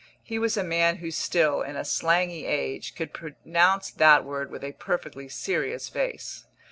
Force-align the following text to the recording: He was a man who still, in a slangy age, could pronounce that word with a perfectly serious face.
He 0.23 0.39
was 0.39 0.57
a 0.57 0.63
man 0.63 0.95
who 0.95 1.11
still, 1.11 1.61
in 1.61 1.75
a 1.75 1.85
slangy 1.85 2.47
age, 2.47 2.95
could 2.95 3.13
pronounce 3.13 3.91
that 3.91 4.25
word 4.25 4.49
with 4.49 4.63
a 4.63 4.71
perfectly 4.71 5.29
serious 5.29 5.89
face. 5.89 6.47